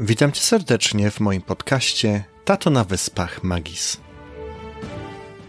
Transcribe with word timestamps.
Witam 0.00 0.32
cię 0.32 0.40
serdecznie 0.40 1.10
w 1.10 1.20
moim 1.20 1.42
podcaście 1.42 2.24
Tato 2.44 2.70
na 2.70 2.84
Wyspach 2.84 3.42
Magis. 3.44 3.96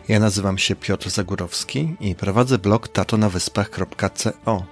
Ja 0.08 0.20
nazywam 0.20 0.58
się 0.58 0.76
Piotr 0.76 1.10
Zagórowski 1.10 1.96
i 2.00 2.16
prowadzę 2.16 2.58
blog 2.58 2.88
tatonawyspach.co. 2.88 4.66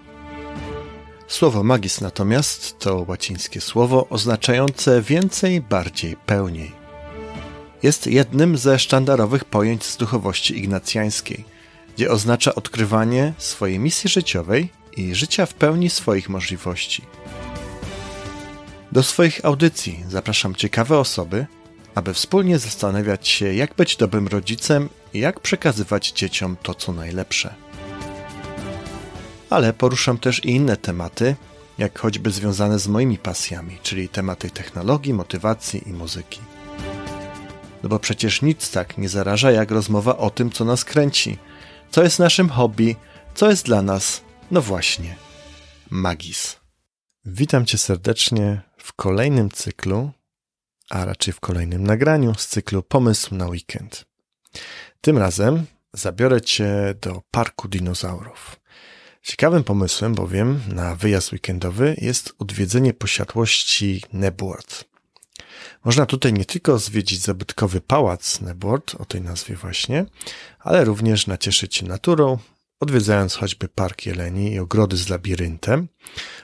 Słowo 1.27 1.63
magis 1.63 2.01
natomiast 2.01 2.79
to 2.79 3.05
łacińskie 3.07 3.61
słowo 3.61 4.07
oznaczające 4.09 5.01
więcej, 5.01 5.61
bardziej, 5.61 6.15
pełniej. 6.25 6.71
Jest 7.83 8.07
jednym 8.07 8.57
ze 8.57 8.79
sztandarowych 8.79 9.45
pojęć 9.45 9.83
z 9.83 9.97
duchowości 9.97 10.57
ignacjańskiej, 10.57 11.45
gdzie 11.95 12.11
oznacza 12.11 12.55
odkrywanie 12.55 13.33
swojej 13.37 13.79
misji 13.79 14.09
życiowej 14.09 14.69
i 14.97 15.15
życia 15.15 15.45
w 15.45 15.53
pełni 15.53 15.89
swoich 15.89 16.29
możliwości. 16.29 17.01
Do 18.93 19.03
swoich 19.03 19.45
audycji 19.45 20.03
zapraszam 20.09 20.55
ciekawe 20.55 20.97
osoby, 20.99 21.45
aby 21.95 22.13
wspólnie 22.13 22.59
zastanawiać 22.59 23.27
się, 23.27 23.53
jak 23.53 23.75
być 23.75 23.95
dobrym 23.95 24.27
rodzicem 24.27 24.89
i 25.13 25.19
jak 25.19 25.39
przekazywać 25.39 26.11
dzieciom 26.11 26.57
to, 26.63 26.73
co 26.75 26.93
najlepsze. 26.93 27.53
Ale 29.49 29.73
poruszam 29.73 30.17
też 30.17 30.45
i 30.45 30.49
inne 30.49 30.77
tematy, 30.77 31.35
jak 31.77 31.99
choćby 31.99 32.31
związane 32.31 32.79
z 32.79 32.87
moimi 32.87 33.17
pasjami, 33.17 33.77
czyli 33.83 34.09
tematy 34.09 34.49
technologii, 34.49 35.13
motywacji 35.13 35.89
i 35.89 35.93
muzyki. 35.93 36.39
No 37.83 37.89
bo 37.89 37.99
przecież 37.99 38.41
nic 38.41 38.71
tak 38.71 38.97
nie 38.97 39.09
zaraża 39.09 39.51
jak 39.51 39.71
rozmowa 39.71 40.17
o 40.17 40.29
tym, 40.29 40.51
co 40.51 40.65
nas 40.65 40.85
kręci, 40.85 41.37
co 41.91 42.03
jest 42.03 42.19
naszym 42.19 42.49
hobby, 42.49 42.95
co 43.35 43.49
jest 43.49 43.65
dla 43.65 43.81
nas, 43.81 44.21
no 44.51 44.61
właśnie, 44.61 45.15
magis. 45.89 46.63
Witam 47.25 47.65
Cię 47.65 47.77
serdecznie 47.77 48.61
w 48.83 48.93
kolejnym 48.93 49.49
cyklu, 49.51 50.11
a 50.89 51.05
raczej 51.05 51.33
w 51.33 51.39
kolejnym 51.39 51.83
nagraniu 51.83 52.33
z 52.35 52.47
cyklu 52.47 52.83
Pomysł 52.83 53.35
na 53.35 53.47
weekend. 53.47 54.05
Tym 55.01 55.17
razem 55.17 55.65
zabiorę 55.93 56.41
Cię 56.41 56.95
do 57.01 57.21
parku 57.31 57.67
dinozaurów. 57.67 58.59
Ciekawym 59.21 59.63
pomysłem 59.63 60.15
bowiem 60.15 60.61
na 60.67 60.95
wyjazd 60.95 61.33
weekendowy 61.33 61.95
jest 61.97 62.33
odwiedzenie 62.39 62.93
posiadłości 62.93 64.01
Nebworth. 64.13 64.83
Można 65.85 66.05
tutaj 66.05 66.33
nie 66.33 66.45
tylko 66.45 66.79
zwiedzić 66.79 67.21
zabytkowy 67.21 67.81
pałac 67.81 68.41
Nebworth, 68.41 68.95
o 68.95 69.05
tej 69.05 69.21
nazwie 69.21 69.55
właśnie, 69.55 70.05
ale 70.59 70.83
również 70.83 71.27
nacieszyć 71.27 71.75
się 71.75 71.85
naturą, 71.85 72.37
odwiedzając 72.79 73.35
choćby 73.35 73.67
park 73.67 74.05
jeleni 74.05 74.51
i 74.51 74.59
ogrody 74.59 74.97
z 74.97 75.09
labiryntem 75.09 75.87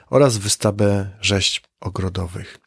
oraz 0.09 0.37
wystawę 0.37 1.17
rzeźb 1.21 1.63
ogrodowych. 1.79 2.59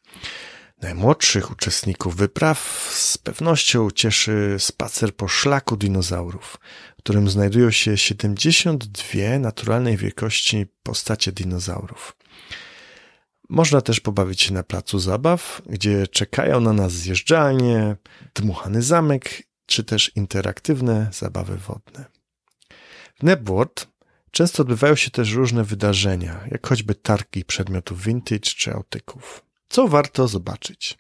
Najmłodszych 0.83 1.51
uczestników 1.51 2.17
wypraw 2.17 2.89
z 2.93 3.19
pewnością 3.19 3.91
cieszy 3.91 4.57
spacer 4.59 5.17
po 5.17 5.29
szlaku 5.29 5.77
dinozaurów, 5.77 6.59
w 6.99 7.03
którym 7.03 7.31
znajdują 7.31 7.71
się 7.71 7.97
72 7.97 9.39
naturalnej 9.39 9.97
wielkości 9.97 10.67
postacie 10.83 11.33
dinozaurów. 11.33 12.17
Można 13.49 13.81
też 13.81 14.01
pobawić 14.01 14.43
się 14.43 14.55
na 14.55 14.63
placu 14.63 14.99
zabaw, 14.99 15.63
gdzie 15.67 16.07
czekają 16.07 16.61
na 16.61 16.73
nas 16.73 16.93
zjeżdżalnie, 16.93 17.97
dmuchany 18.35 18.83
zamek, 18.83 19.43
czy 19.67 19.85
też 19.85 20.13
interaktywne 20.17 21.09
zabawy 21.13 21.57
wodne. 21.57 22.05
W 23.21 23.23
Nebworth 23.23 23.92
często 24.33 24.63
odbywają 24.63 24.95
się 24.95 25.11
też 25.11 25.33
różne 25.33 25.65
wydarzenia, 25.65 26.41
jak 26.51 26.67
choćby 26.67 26.95
targi 26.95 27.45
przedmiotów 27.45 28.05
vintage 28.05 28.41
czy 28.41 28.73
autyków. 28.73 29.45
Co 29.69 29.89
warto 29.89 30.29
zobaczyć? 30.29 30.99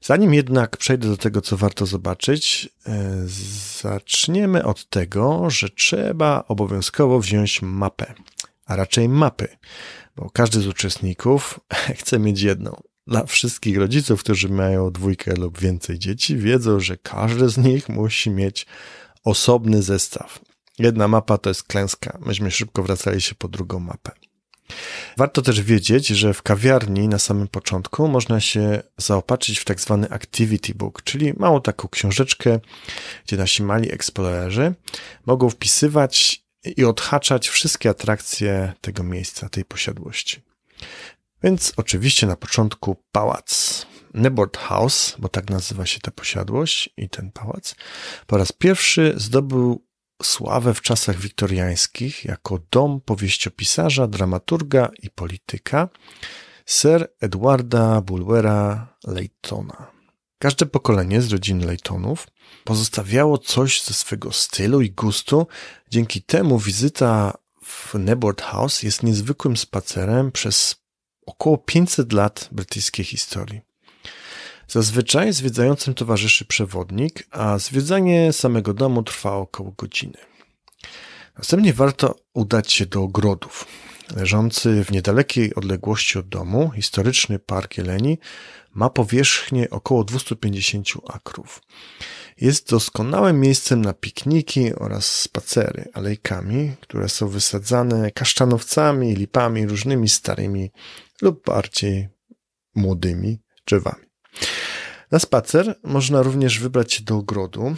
Zanim 0.00 0.34
jednak 0.34 0.76
przejdę 0.76 1.08
do 1.08 1.16
tego, 1.16 1.40
co 1.40 1.56
warto 1.56 1.86
zobaczyć, 1.86 2.68
e, 2.86 3.14
zaczniemy 3.82 4.64
od 4.64 4.88
tego, 4.88 5.50
że 5.50 5.68
trzeba 5.68 6.44
obowiązkowo 6.48 7.20
wziąć 7.20 7.62
mapę, 7.62 8.14
a 8.66 8.76
raczej 8.76 9.08
mapy, 9.08 9.48
bo 10.16 10.30
każdy 10.30 10.60
z 10.60 10.66
uczestników 10.66 11.60
chce 12.00 12.18
mieć 12.18 12.40
jedną. 12.40 12.82
Dla 13.06 13.26
wszystkich 13.26 13.76
rodziców, 13.76 14.20
którzy 14.20 14.48
mają 14.48 14.90
dwójkę 14.90 15.34
lub 15.34 15.58
więcej 15.60 15.98
dzieci, 15.98 16.36
wiedzą, 16.36 16.80
że 16.80 16.96
każdy 16.96 17.48
z 17.48 17.58
nich 17.58 17.88
musi 17.88 18.30
mieć 18.30 18.66
osobny 19.24 19.82
zestaw. 19.82 20.40
Jedna 20.80 21.08
mapa 21.08 21.38
to 21.38 21.50
jest 21.50 21.62
klęska. 21.62 22.18
Myśmy 22.26 22.50
szybko 22.50 22.82
wracali 22.82 23.20
się 23.20 23.34
po 23.34 23.48
drugą 23.48 23.80
mapę. 23.80 24.10
Warto 25.16 25.42
też 25.42 25.62
wiedzieć, 25.62 26.06
że 26.06 26.34
w 26.34 26.42
kawiarni 26.42 27.08
na 27.08 27.18
samym 27.18 27.48
początku 27.48 28.08
można 28.08 28.40
się 28.40 28.82
zaopatrzyć 28.96 29.58
w 29.58 29.64
tak 29.64 29.80
zwany 29.80 30.10
activity 30.10 30.74
book, 30.74 31.02
czyli 31.02 31.32
małą 31.36 31.60
taką 31.60 31.88
książeczkę, 31.88 32.60
gdzie 33.26 33.36
nasi 33.36 33.62
mali 33.62 33.92
eksplorerzy 33.92 34.74
mogą 35.26 35.50
wpisywać 35.50 36.44
i 36.76 36.84
odhaczać 36.84 37.48
wszystkie 37.48 37.90
atrakcje 37.90 38.72
tego 38.80 39.02
miejsca, 39.02 39.48
tej 39.48 39.64
posiadłości. 39.64 40.40
Więc 41.42 41.72
oczywiście 41.76 42.26
na 42.26 42.36
początku 42.36 42.96
pałac. 43.12 43.86
Nebord 44.14 44.56
House, 44.56 45.16
bo 45.18 45.28
tak 45.28 45.50
nazywa 45.50 45.86
się 45.86 46.00
ta 46.00 46.10
posiadłość 46.10 46.90
i 46.96 47.08
ten 47.08 47.32
pałac, 47.32 47.74
po 48.26 48.36
raz 48.36 48.52
pierwszy 48.52 49.14
zdobył 49.16 49.89
sławę 50.22 50.74
w 50.74 50.80
czasach 50.80 51.20
wiktoriańskich 51.20 52.24
jako 52.24 52.58
dom 52.70 53.00
powieściopisarza, 53.00 54.06
dramaturga 54.06 54.88
i 55.02 55.10
polityka 55.10 55.88
Sir 56.66 57.12
Edwarda 57.20 58.00
Bulwera 58.00 58.96
Laytona. 59.06 59.90
Każde 60.38 60.66
pokolenie 60.66 61.22
z 61.22 61.32
rodziny 61.32 61.66
Laytonów 61.66 62.26
pozostawiało 62.64 63.38
coś 63.38 63.82
ze 63.82 63.94
swego 63.94 64.32
stylu 64.32 64.80
i 64.80 64.90
gustu. 64.90 65.46
Dzięki 65.90 66.22
temu 66.22 66.58
wizyta 66.58 67.38
w 67.64 67.94
Nebord 67.94 68.42
House 68.42 68.82
jest 68.82 69.02
niezwykłym 69.02 69.56
spacerem 69.56 70.32
przez 70.32 70.76
około 71.26 71.58
500 71.58 72.12
lat 72.12 72.48
brytyjskiej 72.52 73.04
historii. 73.04 73.69
Zazwyczaj 74.70 75.32
zwiedzającym 75.32 75.94
towarzyszy 75.94 76.44
przewodnik, 76.44 77.26
a 77.30 77.58
zwiedzanie 77.58 78.32
samego 78.32 78.74
domu 78.74 79.02
trwa 79.02 79.36
około 79.36 79.70
godziny. 79.70 80.18
Następnie 81.38 81.72
warto 81.72 82.14
udać 82.34 82.72
się 82.72 82.86
do 82.86 83.02
ogrodów. 83.02 83.66
Leżący 84.16 84.84
w 84.84 84.92
niedalekiej 84.92 85.54
odległości 85.54 86.18
od 86.18 86.28
domu, 86.28 86.70
historyczny 86.76 87.38
Park 87.38 87.78
Jeleni 87.78 88.18
ma 88.74 88.90
powierzchnię 88.90 89.70
około 89.70 90.04
250 90.04 90.88
akrów. 91.08 91.62
Jest 92.40 92.70
doskonałym 92.70 93.40
miejscem 93.40 93.82
na 93.82 93.92
pikniki 93.92 94.74
oraz 94.74 95.20
spacery 95.20 95.88
alejkami, 95.92 96.72
które 96.80 97.08
są 97.08 97.28
wysadzane 97.28 98.10
kasztanowcami, 98.10 99.14
lipami, 99.14 99.66
różnymi 99.66 100.08
starymi 100.08 100.70
lub 101.22 101.44
bardziej 101.44 102.08
młodymi 102.74 103.38
drzewami. 103.66 104.09
Na 105.10 105.18
spacer 105.18 105.78
można 105.84 106.22
również 106.22 106.58
wybrać 106.58 106.92
się 106.92 107.04
do 107.04 107.16
ogrodu, 107.16 107.74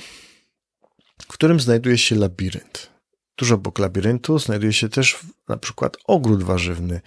w 1.22 1.26
którym 1.26 1.60
znajduje 1.60 1.98
się 1.98 2.16
labirynt. 2.16 2.90
Tuż 3.36 3.52
obok 3.52 3.78
labiryntu 3.78 4.38
znajduje 4.38 4.72
się 4.72 4.88
też 4.88 5.18
na 5.48 5.56
przykład 5.56 5.96
ogród 6.06 6.42
warzywny, 6.42 7.00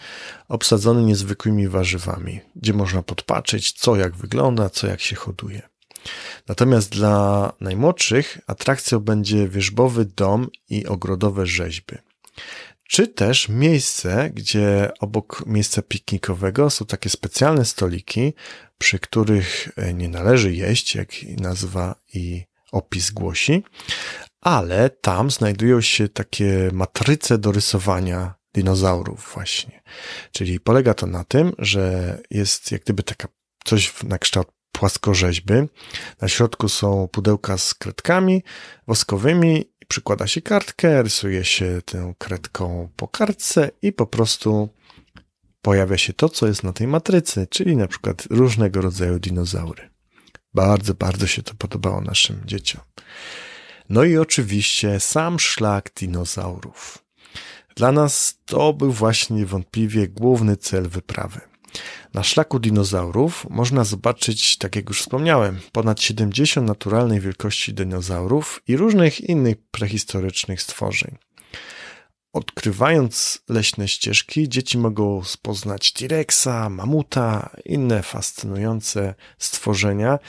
obsadzony 0.47 1.03
niezwykłymi 1.03 1.67
warzywami, 1.67 2.39
gdzie 2.55 2.73
można 2.73 3.03
podpatrzeć, 3.03 3.71
co 3.71 3.95
jak 3.95 4.15
wygląda, 4.15 4.69
co 4.69 4.87
jak 4.87 5.01
się 5.01 5.15
hoduje. 5.15 5.61
Natomiast 6.47 6.91
dla 6.91 7.51
najmłodszych 7.61 8.37
atrakcją 8.47 8.99
będzie 8.99 9.49
wierzbowy 9.49 10.05
dom 10.05 10.47
i 10.69 10.85
ogrodowe 10.85 11.45
rzeźby 11.45 11.95
czy 12.87 13.07
też 13.07 13.49
miejsce, 13.49 14.29
gdzie 14.33 14.91
obok 14.99 15.43
miejsca 15.45 15.81
piknikowego 15.81 16.69
są 16.69 16.85
takie 16.85 17.09
specjalne 17.09 17.65
stoliki, 17.65 18.33
przy 18.77 18.99
których 18.99 19.69
e, 19.75 19.93
nie 19.93 20.09
należy 20.09 20.53
jeść, 20.53 20.95
jak 20.95 21.09
nazwa 21.39 21.95
i 22.13 22.43
opis 22.71 23.11
głosi, 23.11 23.63
ale 24.41 24.89
tam 24.89 25.31
znajdują 25.31 25.81
się 25.81 26.09
takie 26.09 26.69
matryce 26.73 27.37
do 27.37 27.51
rysowania 27.51 28.33
dinozaurów 28.53 29.31
właśnie. 29.33 29.81
Czyli 30.31 30.59
polega 30.59 30.93
to 30.93 31.07
na 31.07 31.23
tym, 31.23 31.53
że 31.57 32.17
jest 32.31 32.71
jak 32.71 32.83
gdyby 32.83 33.03
taka 33.03 33.27
coś 33.65 34.03
na 34.03 34.17
kształt 34.17 34.47
płaskorzeźby. 34.71 35.53
Na 36.21 36.27
środku 36.27 36.69
są 36.69 37.07
pudełka 37.07 37.57
z 37.57 37.73
kredkami 37.73 38.43
woskowymi 38.87 39.65
przykłada 39.87 40.27
się 40.27 40.41
kartkę, 40.41 41.03
rysuje 41.03 41.43
się 41.43 41.81
tę 41.85 42.13
kredką 42.17 42.89
po 42.95 43.07
kartce 43.07 43.71
i 43.81 43.93
po 43.93 44.05
prostu 44.07 44.69
pojawia 45.61 45.97
się 45.97 46.13
to, 46.13 46.29
co 46.29 46.47
jest 46.47 46.63
na 46.63 46.73
tej 46.73 46.87
matrycy, 46.87 47.47
czyli 47.49 47.77
na 47.77 47.87
przykład 47.87 48.27
różnego 48.29 48.81
rodzaju 48.81 49.19
dinozaury. 49.19 49.89
Bardzo, 50.53 50.93
bardzo 50.93 51.27
się 51.27 51.43
to 51.43 51.53
podobało 51.53 52.01
naszym 52.01 52.41
dzieciom. 52.45 52.81
No 53.89 54.03
i 54.03 54.17
oczywiście 54.17 54.99
sam 54.99 55.39
szlak 55.39 55.91
dinozaurów. 55.95 57.05
Dla 57.75 57.91
nas 57.91 58.39
to 58.45 58.73
był 58.73 58.91
właśnie 58.91 59.45
wątpliwie 59.45 60.07
główny 60.07 60.57
cel 60.57 60.89
wyprawy. 60.89 61.41
Na 62.13 62.23
szlaku 62.23 62.59
dinozaurów 62.59 63.45
można 63.49 63.83
zobaczyć, 63.83 64.57
tak 64.57 64.75
jak 64.75 64.89
już 64.89 65.01
wspomniałem, 65.01 65.59
ponad 65.71 66.01
70 66.01 66.67
naturalnej 66.67 67.19
wielkości 67.19 67.73
dinozaurów 67.73 68.61
i 68.67 68.77
różnych 68.77 69.21
innych 69.21 69.55
prehistorycznych 69.71 70.61
stworzeń. 70.61 71.17
Odkrywając 72.33 73.39
leśne 73.49 73.87
ścieżki, 73.87 74.49
dzieci 74.49 74.77
mogą 74.77 75.21
poznać 75.41 75.93
T-Rexa, 75.93 76.69
mamuta, 76.69 77.49
inne 77.65 78.03
fascynujące 78.03 79.15
stworzenia, 79.37 80.19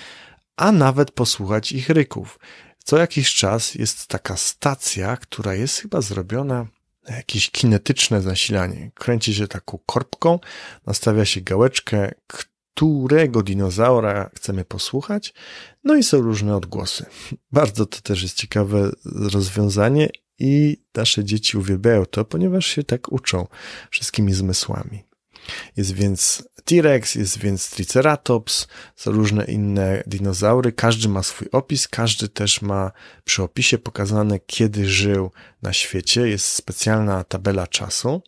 a 0.57 0.73
nawet 0.73 1.11
posłuchać 1.11 1.73
ich 1.73 1.89
ryków. 1.89 2.39
Co 2.85 2.99
jakiś 2.99 3.35
czas 3.35 3.75
jest 3.75 4.07
taka 4.07 4.37
stacja, 4.37 5.17
która 5.17 5.55
jest 5.55 5.79
chyba 5.79 6.01
zrobiona 6.01 6.67
na 6.75 6.76
jakieś 7.09 7.51
kinetyczne 7.51 8.23
zasilanie. 8.23 8.91
Kręci 8.95 9.35
się 9.35 9.49
taką 9.49 9.79
korbką, 9.87 10.39
nastawia 10.87 11.25
się 11.25 11.41
gałeczkę, 11.41 12.13
którego 12.27 13.43
dinozaura 13.43 14.31
chcemy 14.35 14.65
posłuchać, 14.65 15.35
no 15.85 15.95
i 15.95 16.03
są 16.03 16.21
różne 16.21 16.57
odgłosy. 16.57 17.07
Bardzo 17.53 17.87
to 17.87 18.01
też 18.01 18.23
jest 18.23 18.37
ciekawe 18.37 18.91
rozwiązanie 19.05 20.09
i 20.39 20.77
nasze 20.95 21.25
dzieci 21.25 21.59
uwielbiają 21.59 22.07
to, 22.07 22.25
ponieważ 22.25 22.67
się 22.67 22.85
tak 22.85 23.13
uczą 23.13 23.47
wszystkimi 23.91 24.35
zmysłami. 24.35 25.06
Jest 25.77 25.93
więc 25.93 26.49
T-Rex, 26.65 27.15
jest 27.15 27.39
więc 27.39 27.71
Triceratops, 27.71 28.67
różne 29.07 29.45
inne 29.45 30.03
dinozaury. 30.07 30.73
Każdy 30.73 31.09
ma 31.09 31.23
swój 31.23 31.49
opis, 31.53 31.89
każdy 31.89 32.29
też 32.29 32.63
ma 32.63 32.91
przy 33.25 33.43
opisie 33.43 33.79
pokazane, 33.79 34.41
kiedy 34.47 34.89
żył 34.89 35.31
na 35.63 35.73
świecie. 35.73 36.29
Jest 36.29 36.47
specjalna 36.47 37.25
tabela 37.25 37.67
czasu. 37.67 38.23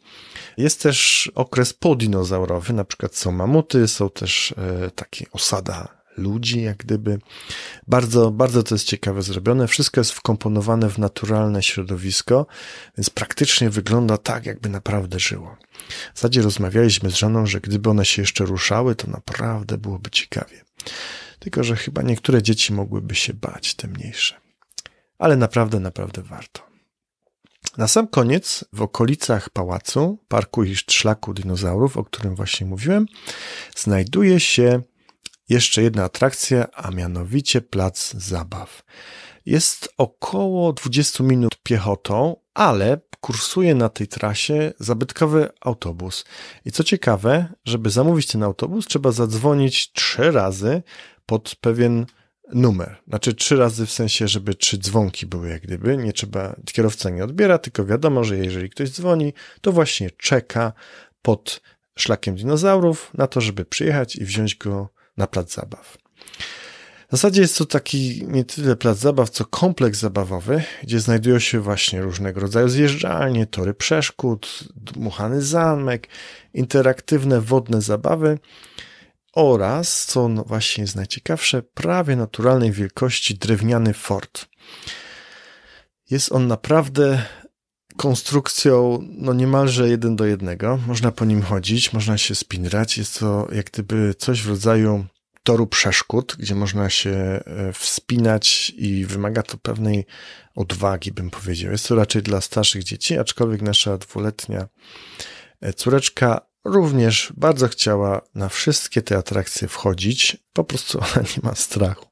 Jest 0.57 0.83
też 0.83 1.31
okres 1.35 1.73
podinozaurowy, 1.73 2.73
na 2.73 2.85
przykład 2.85 3.17
są 3.17 3.33
mamuty, 3.33 3.89
są 3.89 4.11
też 4.11 4.55
e, 4.57 4.91
takie 4.91 5.27
osada 5.33 5.98
ludzi, 6.19 6.63
jak 6.63 6.77
gdyby. 6.77 7.19
Bardzo, 7.87 8.31
bardzo 8.31 8.63
to 8.63 8.75
jest 8.75 8.87
ciekawe 8.87 9.23
zrobione. 9.23 9.69
Wszystko 9.69 10.01
jest 10.01 10.13
wkomponowane 10.13 10.91
w 10.91 10.99
naturalne 10.99 11.63
środowisko, 11.63 12.47
więc 12.99 13.11
praktycznie 13.11 13.71
wygląda 13.71 14.19
tak, 14.19 14.47
jakby 14.47 14.69
naprawdę 14.69 15.21
żyło. 15.21 15.57
W 16.15 16.19
zasadzie 16.19 16.43
rozmawialiśmy 16.43 17.11
z 17.11 17.15
żoną, 17.15 17.47
że 17.47 17.61
gdyby 17.61 17.91
one 17.91 18.05
się 18.05 18.23
jeszcze 18.23 18.45
ruszały, 18.45 18.95
to 18.95 19.11
naprawdę 19.11 19.79
byłoby 19.79 20.11
ciekawie. 20.11 20.65
Tylko, 21.39 21.65
że 21.65 21.77
chyba 21.77 22.03
niektóre 22.03 22.43
dzieci 22.43 22.73
mogłyby 22.73 23.15
się 23.15 23.35
bać, 23.35 23.75
te 23.75 23.89
mniejsze. 23.89 24.35
Ale 25.19 25.37
naprawdę, 25.37 25.81
naprawdę 25.81 26.23
warto. 26.23 26.69
Na 27.77 27.89
sam 27.89 28.09
koniec, 28.09 28.65
w 28.73 28.83
okolicach 28.83 29.51
pałacu, 29.51 30.19
parku 30.29 30.65
i 30.65 30.77
szlaku 30.77 31.35
dinozaurów, 31.35 31.97
o 31.97 32.05
którym 32.05 32.35
właśnie 32.35 32.67
mówiłem, 32.67 33.07
znajduje 33.77 34.41
się 34.41 34.83
jeszcze 35.49 35.83
jedna 35.83 36.05
atrakcja, 36.05 36.67
a 36.73 36.91
mianowicie 36.91 37.61
plac 37.61 38.13
zabaw. 38.13 38.83
Jest 39.47 39.89
około 39.97 40.73
20 40.73 41.25
minut 41.25 41.57
piechotą, 41.63 42.37
ale 42.55 43.01
kursuje 43.21 43.75
na 43.75 43.89
tej 43.89 44.09
trasie 44.09 44.73
zabytkowy 44.79 45.49
autobus. 45.61 46.25
I 46.65 46.73
co 46.73 46.85
ciekawe, 46.85 47.55
żeby 47.65 47.91
zamówić 47.91 48.27
ten 48.27 48.43
autobus, 48.43 48.87
trzeba 48.87 49.13
zadzwonić 49.13 49.93
trzy 49.93 50.31
razy 50.31 50.83
pod 51.27 51.55
pewien 51.61 52.07
numer. 52.53 52.97
Znaczy 53.09 53.35
trzy 53.35 53.57
razy 53.57 53.87
w 53.87 53.91
sensie, 53.93 54.29
żeby 54.29 54.55
trzy 54.55 54.79
dzwonki 54.79 55.27
były 55.27 55.49
jak 55.49 55.63
gdyby. 55.63 55.97
Nie 55.97 56.13
trzeba, 56.13 56.57
kierowca 56.73 57.11
nie 57.11 57.25
odbiera, 57.25 57.59
tylko 57.59 57.85
wiadomo, 57.85 58.25
że 58.25 58.39
jeżeli 58.39 58.71
ktoś 58.71 58.91
dzwoni, 58.91 59.33
to 59.61 59.73
właśnie 59.73 60.11
czeka 60.11 60.73
pod 61.23 61.61
szlakiem 61.99 62.37
dinozaurów 62.37 63.11
na 63.15 63.27
to, 63.27 63.41
żeby 63.41 63.65
przyjechać 63.65 64.17
i 64.17 64.25
wziąć 64.25 64.55
go 64.55 64.89
na 65.19 65.27
plac 65.27 65.55
zabaw. 65.55 65.99
W 67.09 67.11
zasadzie 67.11 67.41
jest 67.41 67.59
to 67.59 67.67
taki 67.67 68.25
nie 68.27 68.45
tyle 68.45 68.77
plac 68.77 68.99
zabaw, 68.99 69.31
co 69.31 69.45
kompleks 69.45 69.99
zabawowy, 69.99 70.63
gdzie 70.83 71.01
znajdują 71.01 71.39
się 71.39 71.61
właśnie 71.61 72.03
różnego 72.03 72.41
rodzaju 72.41 72.69
zjeżdżalnie, 72.69 73.47
tory 73.47 73.75
przeszkód, 73.75 74.65
dmuchany 74.77 75.43
zamek, 75.43 76.09
interaktywne 76.55 77.41
wodne 77.41 77.83
zabawy 77.83 78.39
oraz, 79.33 80.07
co 80.07 80.29
no 80.29 80.45
właśnie 80.45 80.83
jest 80.83 80.97
najciekawsze, 80.97 81.63
prawie 81.63 82.17
naturalnej 82.17 82.73
wielkości 82.73 83.35
drewniany 83.35 83.95
fort. 83.95 84.47
Jest 86.11 86.33
on 86.33 86.47
naprawdę 86.47 87.23
konstrukcją 87.99 88.99
no 89.11 89.35
niemalże 89.35 89.89
jeden 89.89 90.17
do 90.17 90.27
jednego. 90.27 90.79
Można 90.87 91.13
po 91.13 91.25
nim 91.25 91.43
chodzić, 91.43 91.93
można 91.93 92.19
się 92.19 92.35
spinrać. 92.35 92.99
Jest 92.99 93.19
to 93.19 93.49
jak 93.53 93.71
gdyby 93.71 94.15
coś 94.19 94.43
w 94.43 94.49
rodzaju 94.49 95.05
toru 95.43 95.67
przeszkód, 95.67 96.37
gdzie 96.39 96.55
można 96.55 96.91
się 96.91 97.11
e, 97.11 97.43
wspinać 97.73 98.73
i 98.77 99.05
wymaga 99.05 99.43
to 99.43 99.59
pewnej 99.59 100.07
odwagi, 100.55 101.13
bym 101.13 101.31
powiedział. 101.31 101.73
Jest 101.73 101.89
to 101.89 101.95
raczej 101.95 102.23
dla 102.23 102.41
starszych 102.41 102.85
dzieci, 102.85 103.19
aczkolwiek 103.19 103.63
nasza 103.63 103.99
dwuletnia 103.99 104.69
e, 105.61 105.73
córeczka 105.73 106.41
również 106.65 107.33
bardzo 107.37 107.69
chciała 107.69 108.21
na 108.35 108.49
wszystkie 108.49 109.03
te 109.03 109.17
atrakcje 109.17 109.69
wchodzić. 109.69 110.37
Po 110.53 110.65
prostu 110.65 110.99
ona 111.05 111.23
nie 111.37 111.43
ma 111.43 111.55
strachu. 111.55 112.07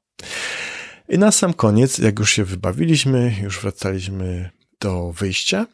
I 1.09 1.17
na 1.17 1.31
sam 1.31 1.53
koniec, 1.53 1.97
jak 1.97 2.19
już 2.19 2.31
się 2.31 2.43
wybawiliśmy, 2.43 3.35
już 3.41 3.59
wracaliśmy 3.59 4.56
do 4.79 5.11
wyjścia, 5.11 5.67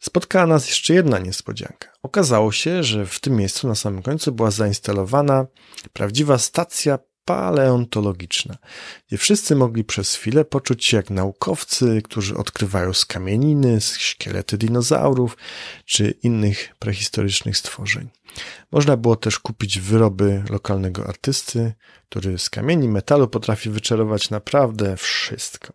spotkała 0.00 0.46
nas 0.46 0.68
jeszcze 0.68 0.94
jedna 0.94 1.18
niespodzianka. 1.18 1.88
Okazało 2.02 2.52
się, 2.52 2.82
że 2.82 3.06
w 3.06 3.20
tym 3.20 3.36
miejscu 3.36 3.68
na 3.68 3.74
samym 3.74 4.02
końcu 4.02 4.32
była 4.32 4.50
zainstalowana 4.50 5.46
prawdziwa 5.92 6.38
stacja 6.38 6.98
paleontologiczna, 7.24 8.56
gdzie 9.08 9.18
wszyscy 9.18 9.56
mogli 9.56 9.84
przez 9.84 10.14
chwilę 10.14 10.44
poczuć 10.44 10.84
się 10.84 10.96
jak 10.96 11.10
naukowcy, 11.10 12.02
którzy 12.04 12.36
odkrywają 12.36 12.92
skamieniny, 12.92 13.80
szkielety 13.80 14.58
dinozaurów 14.58 15.36
czy 15.84 16.10
innych 16.10 16.74
prehistorycznych 16.78 17.56
stworzeń. 17.56 18.08
Można 18.72 18.96
było 18.96 19.16
też 19.16 19.38
kupić 19.38 19.78
wyroby 19.78 20.42
lokalnego 20.50 21.06
artysty, 21.08 21.72
który 22.08 22.38
z 22.38 22.50
kamieni 22.50 22.88
metalu 22.88 23.28
potrafi 23.28 23.70
wyczarować 23.70 24.30
naprawdę 24.30 24.96
wszystko. 24.96 25.72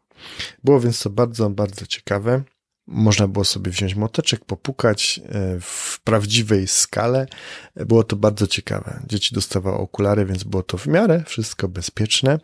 Było 0.63 0.79
więc 0.79 1.03
to 1.03 1.09
bardzo, 1.09 1.49
bardzo 1.49 1.85
ciekawe. 1.85 2.43
Można 2.91 3.27
było 3.27 3.45
sobie 3.45 3.71
wziąć 3.71 3.95
moteczek, 3.95 4.45
popukać 4.45 5.19
e, 5.25 5.59
w 5.61 5.99
prawdziwej 6.03 6.67
skale. 6.67 7.27
Było 7.75 8.03
to 8.03 8.15
bardzo 8.15 8.47
ciekawe. 8.47 8.99
Dzieci 9.07 9.35
dostawały 9.35 9.77
okulary, 9.77 10.25
więc 10.25 10.43
było 10.43 10.63
to 10.63 10.77
w 10.77 10.87
miarę 10.87 11.23
wszystko 11.27 11.67
bezpieczne. 11.67 12.39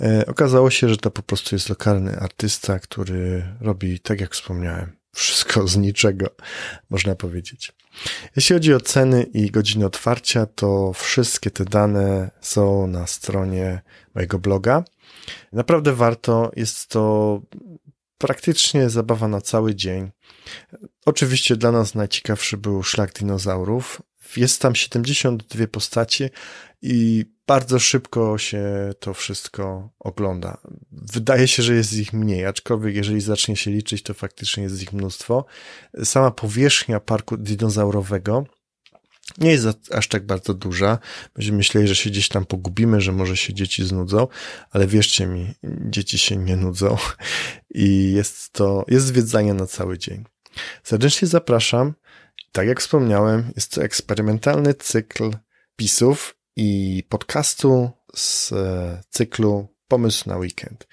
E, 0.00 0.26
okazało 0.26 0.70
się, 0.70 0.88
że 0.88 0.96
to 0.96 1.10
po 1.10 1.22
prostu 1.22 1.54
jest 1.54 1.68
lokalny 1.68 2.18
artysta, 2.18 2.78
który 2.78 3.44
robi, 3.60 4.00
tak 4.00 4.20
jak 4.20 4.32
wspomniałem, 4.32 4.92
wszystko 5.12 5.68
z 5.68 5.76
niczego, 5.76 6.26
można 6.90 7.14
powiedzieć. 7.14 7.72
Jeśli 8.36 8.54
chodzi 8.54 8.74
o 8.74 8.80
ceny 8.80 9.22
i 9.22 9.50
godziny 9.50 9.86
otwarcia, 9.86 10.46
to 10.46 10.92
wszystkie 10.92 11.50
te 11.50 11.64
dane 11.64 12.30
są 12.40 12.86
na 12.86 13.06
stronie 13.06 13.82
mojego 14.14 14.38
bloga. 14.38 14.84
Naprawdę 15.52 15.92
warto. 15.92 16.50
Jest 16.56 16.88
to 16.88 17.40
praktycznie 18.20 18.90
zabawa 18.90 19.28
na 19.28 19.40
cały 19.40 19.74
dzień. 19.74 20.10
Oczywiście 21.06 21.56
dla 21.56 21.72
nas 21.72 21.94
najciekawszy 21.94 22.56
był 22.56 22.82
szlak 22.82 23.12
dinozaurów. 23.12 24.02
Jest 24.36 24.62
tam 24.62 24.74
72 24.74 25.66
postacie 25.66 26.30
i 26.82 27.24
bardzo 27.46 27.78
szybko 27.78 28.38
się 28.38 28.64
to 29.00 29.14
wszystko 29.14 29.90
ogląda. 29.98 30.60
Wydaje 30.92 31.48
się, 31.48 31.62
że 31.62 31.74
jest 31.74 31.92
ich 31.92 32.12
mniej, 32.12 32.46
aczkolwiek 32.46 32.94
jeżeli 32.94 33.20
zacznie 33.20 33.56
się 33.56 33.70
liczyć, 33.70 34.02
to 34.02 34.14
faktycznie 34.14 34.62
jest 34.62 34.82
ich 34.82 34.92
mnóstwo. 34.92 35.44
Sama 36.04 36.30
powierzchnia 36.30 37.00
parku 37.00 37.36
dinozaurowego 37.36 38.44
nie 39.38 39.50
jest 39.50 39.94
aż 39.94 40.08
tak 40.08 40.26
bardzo 40.26 40.54
duża. 40.54 40.98
Będziemy 41.34 41.58
myśleli, 41.58 41.88
że 41.88 41.96
się 41.96 42.10
gdzieś 42.10 42.28
tam 42.28 42.46
pogubimy, 42.46 43.00
że 43.00 43.12
może 43.12 43.36
się 43.36 43.54
dzieci 43.54 43.86
znudzą, 43.86 44.28
ale 44.70 44.86
wierzcie 44.86 45.26
mi, 45.26 45.54
dzieci 45.64 46.18
się 46.18 46.36
nie 46.36 46.56
nudzą 46.56 46.96
i 47.74 48.12
jest 48.12 48.52
to, 48.52 48.84
jest 48.88 49.06
zwiedzanie 49.06 49.54
na 49.54 49.66
cały 49.66 49.98
dzień. 49.98 50.24
Serdecznie 50.82 51.28
zapraszam. 51.28 51.94
Tak 52.52 52.66
jak 52.66 52.80
wspomniałem, 52.80 53.52
jest 53.56 53.74
to 53.74 53.82
eksperymentalny 53.82 54.74
cykl 54.74 55.30
pisów 55.76 56.34
i 56.56 57.02
podcastu 57.08 57.90
z 58.14 58.52
e, 58.52 59.02
cyklu 59.10 59.68
Pomysł 59.88 60.28
na 60.28 60.36
weekend. 60.36 60.88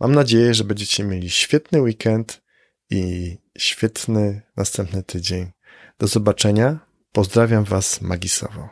Mam 0.00 0.14
nadzieję, 0.14 0.54
że 0.54 0.64
będziecie 0.64 1.04
mieli 1.04 1.30
świetny 1.30 1.82
weekend 1.82 2.42
i 2.90 3.36
świetny 3.58 4.42
następny 4.56 5.02
tydzień. 5.02 5.52
Do 5.98 6.06
zobaczenia 6.06 6.87
Pozdrawiam 7.12 7.64
Was 7.64 8.00
magisowo. 8.00 8.68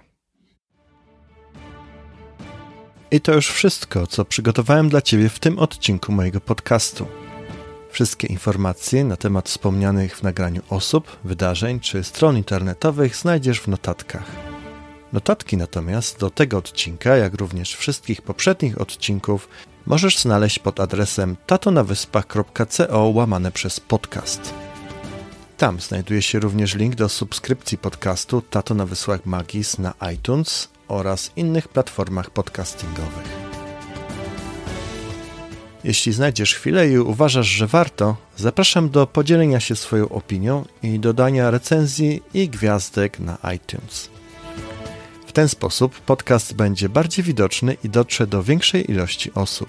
I 3.11 3.21
to 3.21 3.35
już 3.35 3.49
wszystko, 3.49 4.07
co 4.07 4.25
przygotowałem 4.25 4.89
dla 4.89 5.03
Ciebie 5.03 5.29
w 5.29 5.39
tym 5.39 5.59
odcinku 5.59 6.13
mojego 6.13 6.41
podcastu. 6.41 7.07
Wszystkie 7.91 8.27
informacje 8.27 9.05
na 9.05 9.17
temat 9.17 9.49
wspomnianych 9.49 10.17
w 10.17 10.23
nagraniu 10.23 10.63
osób, 10.71 11.17
wydarzeń 11.25 11.81
czy 11.81 12.05
stron 12.05 12.37
internetowych 12.37 13.17
znajdziesz 13.17 13.61
w 13.61 13.69
notatkach. 13.69 14.31
Notatki 15.13 15.57
natomiast 15.57 16.21
do 16.21 16.31
tego 16.31 16.59
odcinka, 16.59 17.17
jak 17.17 17.35
również 17.35 17.77
wszystkich 17.77 18.23
poprzednich 18.23 18.81
odcinków, 18.81 19.49
możesz 19.87 20.19
znaleźć 20.19 20.59
pod 20.59 20.81
adresem 20.81 21.37
tatonawyspach.co 21.47 23.09
łamane 23.09 23.53
przez 23.53 23.81
podcast. 23.81 24.66
Tam 25.57 25.81
znajduje 25.81 26.23
się 26.23 26.41
również 26.41 26.75
link 26.75 26.95
do 26.95 27.09
subskrypcji 27.09 27.79
podcastu 27.79 28.43
Tato 28.43 28.75
na 28.75 28.87
Wysłach 28.87 29.27
Magis 29.27 29.79
na 29.79 29.95
iTunes 30.15 30.69
oraz 30.89 31.31
innych 31.37 31.69
platformach 31.69 32.31
podcastingowych. 32.31 33.47
Jeśli 35.85 36.13
znajdziesz 36.13 36.55
chwilę 36.55 36.89
i 36.89 36.99
uważasz, 36.99 37.47
że 37.47 37.67
warto, 37.67 38.17
zapraszam 38.37 38.91
do 38.91 39.07
podzielenia 39.07 39.61
się 39.61 39.77
swoją 39.77 40.09
opinią 40.09 40.65
i 40.83 40.99
dodania 40.99 41.51
recenzji 41.51 42.23
i 42.35 42.49
gwiazdek 42.49 43.21
na 43.21 43.39
iTunes. 43.55 44.11
W 45.27 45.33
ten 45.33 45.49
sposób 45.49 46.01
podcast 46.01 46.55
będzie 46.55 46.89
bardziej 46.89 47.25
widoczny 47.25 47.77
i 47.85 47.89
dotrze 47.89 48.27
do 48.27 48.43
większej 48.43 48.91
ilości 48.91 49.35
osób. 49.35 49.69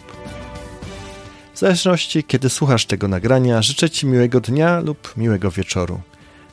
W 1.57 1.59
zależności 1.59 2.23
kiedy 2.23 2.49
słuchasz 2.49 2.85
tego 2.85 3.07
nagrania, 3.07 3.61
życzę 3.61 3.89
Ci 3.89 4.05
miłego 4.05 4.41
dnia 4.41 4.79
lub 4.79 5.13
miłego 5.17 5.51
wieczoru. 5.51 6.01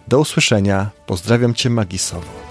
Do 0.08 0.20
usłyszenia, 0.20 0.90
pozdrawiam 1.06 1.54
Cię 1.54 1.70
magisowo. 1.70 2.43